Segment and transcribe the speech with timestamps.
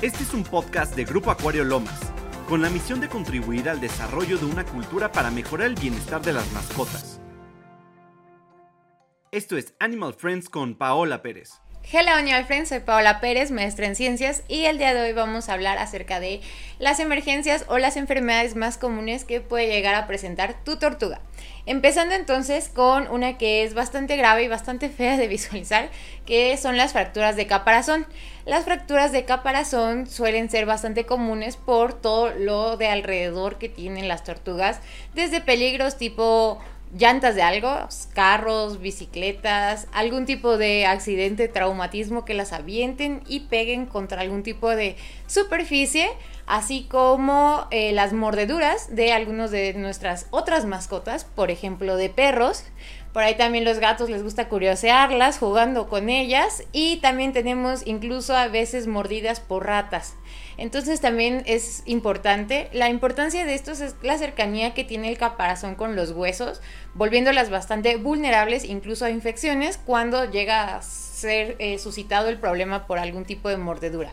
[0.00, 2.12] Este es un podcast de Grupo Acuario Lomas,
[2.48, 6.32] con la misión de contribuir al desarrollo de una cultura para mejorar el bienestar de
[6.32, 7.20] las mascotas.
[9.32, 11.60] Esto es Animal Friends con Paola Pérez.
[11.90, 15.48] Hola Animal Friends, soy Paola Pérez, maestra en ciencias y el día de hoy vamos
[15.48, 16.42] a hablar acerca de
[16.78, 21.22] las emergencias o las enfermedades más comunes que puede llegar a presentar tu tortuga.
[21.64, 25.88] Empezando entonces con una que es bastante grave y bastante fea de visualizar,
[26.26, 28.06] que son las fracturas de caparazón.
[28.44, 34.08] Las fracturas de caparazón suelen ser bastante comunes por todo lo de alrededor que tienen
[34.08, 34.80] las tortugas,
[35.14, 36.60] desde peligros tipo
[36.96, 37.70] llantas de algo,
[38.14, 44.70] carros, bicicletas, algún tipo de accidente, traumatismo que las avienten y peguen contra algún tipo
[44.70, 46.08] de superficie,
[46.46, 52.64] así como eh, las mordeduras de algunos de nuestras otras mascotas, por ejemplo de perros.
[53.12, 58.36] Por ahí también los gatos les gusta curiosearlas, jugando con ellas y también tenemos incluso
[58.36, 60.14] a veces mordidas por ratas.
[60.58, 65.76] Entonces también es importante, la importancia de estos es la cercanía que tiene el caparazón
[65.76, 66.60] con los huesos,
[66.94, 72.98] volviéndolas bastante vulnerables incluso a infecciones cuando llega a ser eh, suscitado el problema por
[72.98, 74.12] algún tipo de mordedura.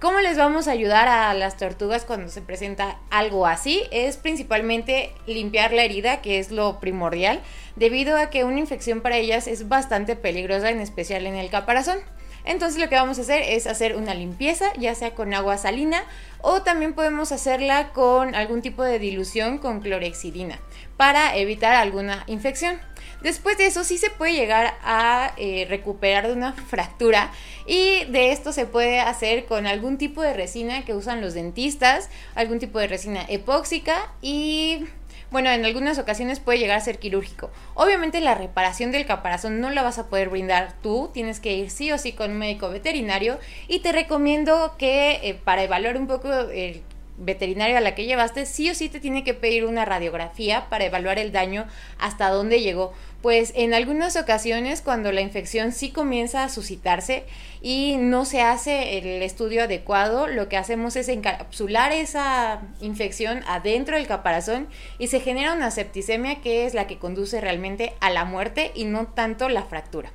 [0.00, 3.82] ¿Cómo les vamos a ayudar a las tortugas cuando se presenta algo así?
[3.90, 7.42] Es principalmente limpiar la herida, que es lo primordial,
[7.76, 11.98] debido a que una infección para ellas es bastante peligrosa, en especial en el caparazón.
[12.44, 16.02] Entonces lo que vamos a hacer es hacer una limpieza, ya sea con agua salina
[16.42, 20.58] o también podemos hacerla con algún tipo de dilución con clorexidina
[20.96, 22.78] para evitar alguna infección.
[23.22, 27.30] Después de eso sí se puede llegar a eh, recuperar de una fractura
[27.66, 32.08] y de esto se puede hacer con algún tipo de resina que usan los dentistas,
[32.34, 34.86] algún tipo de resina epóxica y
[35.30, 37.50] bueno, en algunas ocasiones puede llegar a ser quirúrgico.
[37.74, 41.70] Obviamente la reparación del caparazón no la vas a poder brindar tú, tienes que ir
[41.70, 46.06] sí o sí con un médico veterinario y te recomiendo que eh, para evaluar un
[46.06, 46.82] poco el
[47.20, 50.86] veterinario a la que llevaste, sí o sí te tiene que pedir una radiografía para
[50.86, 51.66] evaluar el daño
[51.98, 52.92] hasta dónde llegó.
[53.22, 57.24] Pues en algunas ocasiones cuando la infección sí comienza a suscitarse
[57.60, 63.96] y no se hace el estudio adecuado, lo que hacemos es encapsular esa infección adentro
[63.96, 68.24] del caparazón y se genera una septicemia que es la que conduce realmente a la
[68.24, 70.12] muerte y no tanto la fractura.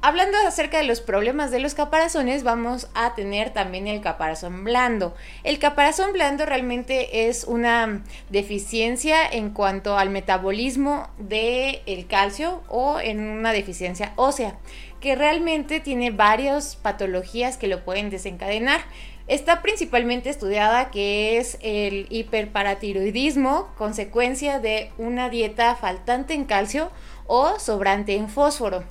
[0.00, 5.12] Hablando acerca de los problemas de los caparazones, vamos a tener también el caparazón blando.
[5.42, 13.00] El caparazón blando realmente es una deficiencia en cuanto al metabolismo del el calcio o
[13.00, 14.56] en una deficiencia ósea,
[15.00, 18.82] que realmente tiene varias patologías que lo pueden desencadenar.
[19.26, 26.92] Está principalmente estudiada que es el hiperparatiroidismo, consecuencia de una dieta faltante en calcio
[27.26, 28.84] o sobrante en fósforo.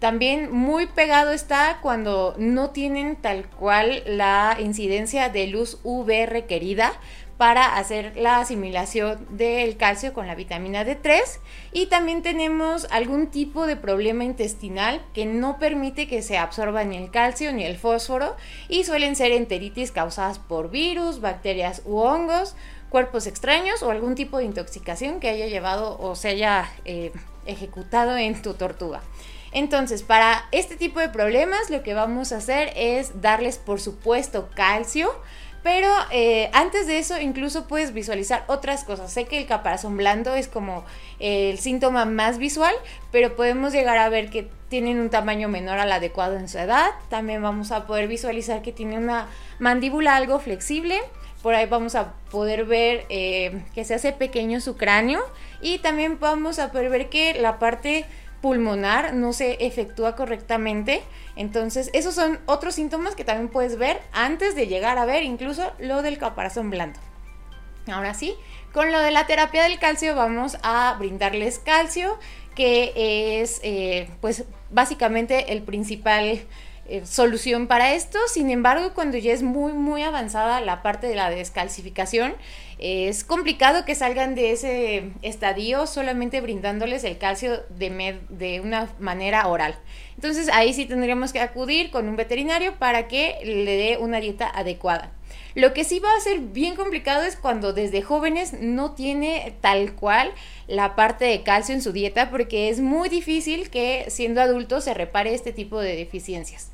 [0.00, 6.94] También muy pegado está cuando no tienen tal cual la incidencia de luz UV requerida
[7.36, 11.20] para hacer la asimilación del calcio con la vitamina D3
[11.72, 16.96] y también tenemos algún tipo de problema intestinal que no permite que se absorba ni
[16.96, 18.36] el calcio ni el fósforo
[18.70, 22.56] y suelen ser enteritis causadas por virus, bacterias u hongos,
[22.88, 27.12] cuerpos extraños o algún tipo de intoxicación que haya llevado o se haya eh,
[27.44, 29.02] ejecutado en tu tortuga.
[29.52, 34.48] Entonces, para este tipo de problemas lo que vamos a hacer es darles, por supuesto,
[34.54, 35.10] calcio.
[35.62, 39.12] Pero eh, antes de eso incluso puedes visualizar otras cosas.
[39.12, 40.84] Sé que el caparazón blando es como
[41.18, 42.74] el síntoma más visual,
[43.12, 46.90] pero podemos llegar a ver que tienen un tamaño menor al adecuado en su edad.
[47.10, 49.28] También vamos a poder visualizar que tiene una
[49.58, 50.98] mandíbula algo flexible.
[51.42, 55.20] Por ahí vamos a poder ver eh, que se hace pequeño su cráneo
[55.60, 58.06] y también vamos a poder ver que la parte
[58.40, 61.02] pulmonar no se efectúa correctamente.
[61.36, 65.72] Entonces, esos son otros síntomas que también puedes ver antes de llegar a ver incluso
[65.78, 66.98] lo del caparazón blando.
[67.86, 68.34] Ahora sí,
[68.72, 72.18] con lo de la terapia del calcio vamos a brindarles calcio,
[72.54, 76.40] que es eh, pues básicamente el principal
[76.86, 78.18] eh, solución para esto.
[78.26, 82.34] Sin embargo, cuando ya es muy, muy avanzada la parte de la descalcificación,
[82.78, 89.46] es complicado que salgan de ese estadio solamente brindándoles el calcio de, de una manera
[89.46, 89.78] oral.
[90.16, 94.50] Entonces ahí sí tendríamos que acudir con un veterinario para que le dé una dieta
[94.52, 95.12] adecuada.
[95.54, 99.94] Lo que sí va a ser bien complicado es cuando desde jóvenes no tiene tal
[99.94, 100.32] cual
[100.68, 104.94] la parte de calcio en su dieta porque es muy difícil que siendo adulto se
[104.94, 106.70] repare este tipo de deficiencias.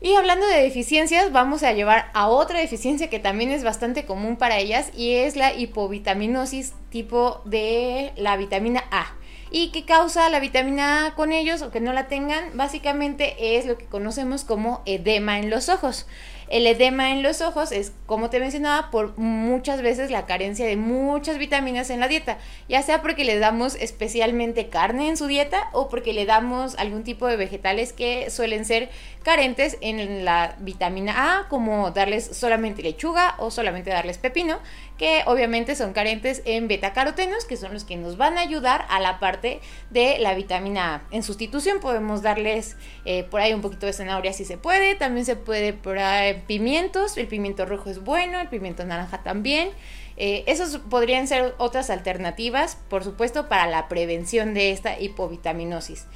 [0.00, 4.36] Y hablando de deficiencias, vamos a llevar a otra deficiencia que también es bastante común
[4.36, 9.14] para ellas y es la hipovitaminosis tipo de la vitamina A.
[9.50, 12.56] ¿Y qué causa la vitamina A con ellos o que no la tengan?
[12.56, 16.06] Básicamente es lo que conocemos como edema en los ojos.
[16.48, 20.76] El edema en los ojos es, como te mencionaba, por muchas veces la carencia de
[20.76, 22.38] muchas vitaminas en la dieta,
[22.68, 27.02] ya sea porque le damos especialmente carne en su dieta o porque le damos algún
[27.02, 28.90] tipo de vegetales que suelen ser
[29.24, 34.60] carentes en la vitamina A, como darles solamente lechuga o solamente darles pepino,
[34.98, 39.00] que obviamente son carentes en betacarotenos, que son los que nos van a ayudar a
[39.00, 39.60] la parte
[39.90, 41.02] de la vitamina A.
[41.10, 45.26] En sustitución podemos darles eh, por ahí un poquito de zanahoria si se puede, también
[45.26, 49.70] se puede por ahí pimientos, el pimiento rojo es bueno, el pimiento naranja también.
[50.16, 56.06] Eh, esos podrían ser otras alternativas, por supuesto, para la prevención de esta hipovitaminosis.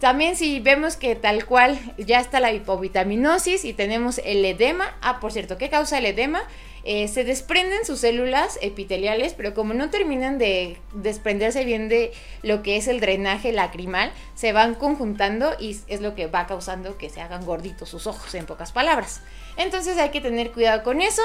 [0.00, 5.20] También si vemos que tal cual ya está la hipovitaminosis y tenemos el edema, ah,
[5.20, 6.42] por cierto, ¿qué causa el edema?
[6.84, 12.12] Eh, se desprenden sus células epiteliales, pero como no terminan de desprenderse bien de
[12.42, 16.96] lo que es el drenaje lacrimal, se van conjuntando y es lo que va causando
[16.96, 19.22] que se hagan gorditos sus ojos, en pocas palabras.
[19.56, 21.22] Entonces hay que tener cuidado con eso.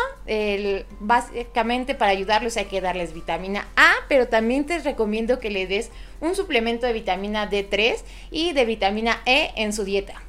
[0.99, 5.91] básicamente para ayudarlos hay que darles vitamina A, pero también te recomiendo que le des
[6.19, 7.97] un suplemento de vitamina D3
[8.31, 10.21] y de vitamina E en su dieta.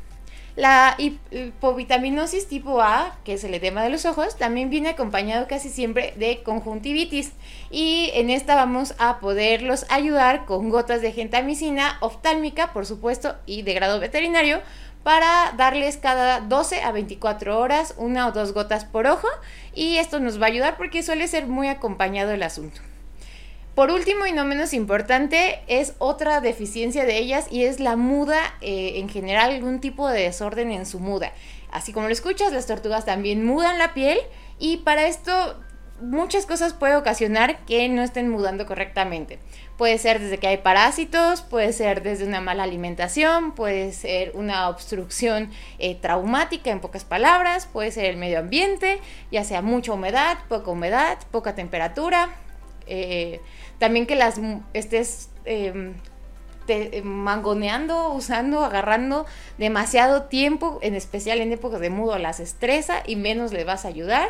[0.56, 5.68] La hipovitaminosis tipo A, que es el edema de los ojos, también viene acompañado casi
[5.68, 7.32] siempre de conjuntivitis
[7.70, 13.62] y en esta vamos a poderlos ayudar con gotas de gentamicina oftálmica, por supuesto, y
[13.62, 14.62] de grado veterinario
[15.02, 19.28] para darles cada 12 a 24 horas una o dos gotas por ojo
[19.74, 22.80] y esto nos va a ayudar porque suele ser muy acompañado el asunto.
[23.76, 28.40] Por último y no menos importante es otra deficiencia de ellas y es la muda,
[28.62, 31.32] eh, en general algún tipo de desorden en su muda.
[31.70, 34.18] Así como lo escuchas, las tortugas también mudan la piel
[34.58, 35.62] y para esto
[36.00, 39.40] muchas cosas puede ocasionar que no estén mudando correctamente.
[39.76, 44.70] Puede ser desde que hay parásitos, puede ser desde una mala alimentación, puede ser una
[44.70, 49.00] obstrucción eh, traumática en pocas palabras, puede ser el medio ambiente,
[49.30, 52.30] ya sea mucha humedad, poca humedad, poca temperatura,
[52.86, 53.40] eh,
[53.78, 54.40] también que las
[54.72, 55.94] estés em,
[56.66, 59.26] te, mangoneando, usando, agarrando
[59.58, 63.88] demasiado tiempo, en especial en épocas de mudo, las estresa y menos le vas a
[63.88, 64.28] ayudar.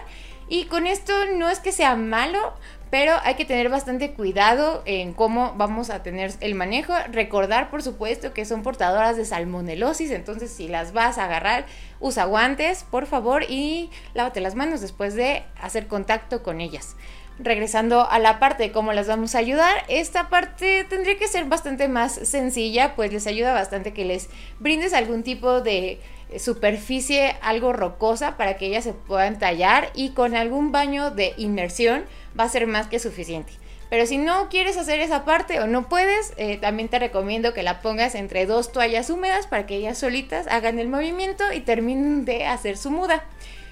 [0.49, 2.55] Y con esto no es que sea malo,
[2.89, 6.95] pero hay que tener bastante cuidado en cómo vamos a tener el manejo.
[7.11, 11.67] Recordar, por supuesto, que son portadoras de salmonelosis, entonces si las vas a agarrar,
[11.99, 16.97] usa guantes, por favor, y lávate las manos después de hacer contacto con ellas
[17.39, 21.45] regresando a la parte de cómo las vamos a ayudar, esta parte tendría que ser
[21.45, 24.29] bastante más sencilla, pues les ayuda bastante que les
[24.59, 26.01] brindes algún tipo de
[26.39, 32.05] superficie algo rocosa para que ellas se puedan tallar y con algún baño de inmersión
[32.39, 33.53] va a ser más que suficiente.
[33.89, 37.63] Pero si no quieres hacer esa parte o no puedes, eh, también te recomiendo que
[37.63, 42.25] la pongas entre dos toallas húmedas para que ellas solitas hagan el movimiento y terminen
[42.25, 43.25] de hacer su muda.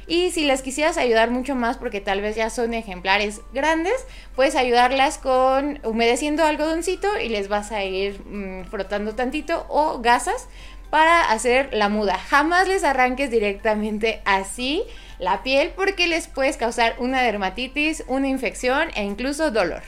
[0.07, 4.55] Y si las quisieras ayudar mucho más, porque tal vez ya son ejemplares grandes, puedes
[4.55, 10.49] ayudarlas con humedeciendo algodoncito y les vas a ir mm, frotando tantito o gasas
[10.91, 12.19] para hacer la muda.
[12.19, 14.85] Jamás les arranques directamente así
[15.19, 19.83] la piel porque les puedes causar una dermatitis, una infección e incluso dolor.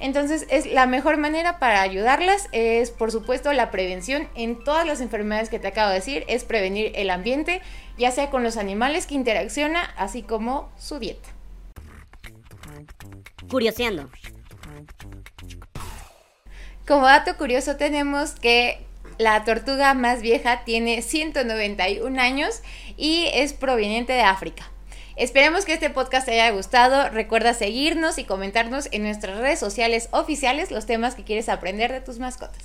[0.00, 5.00] Entonces, es la mejor manera para ayudarlas es, por supuesto, la prevención en todas las
[5.00, 7.60] enfermedades que te acabo de decir, es prevenir el ambiente,
[7.96, 11.28] ya sea con los animales que interacciona, así como su dieta.
[13.50, 14.08] Curioseando.
[16.86, 18.86] Como dato curioso tenemos que
[19.18, 22.62] la tortuga más vieja tiene 191 años
[22.96, 24.70] y es proveniente de África.
[25.18, 27.08] Esperemos que este podcast te haya gustado.
[27.10, 32.00] Recuerda seguirnos y comentarnos en nuestras redes sociales oficiales los temas que quieres aprender de
[32.00, 32.62] tus mascotas.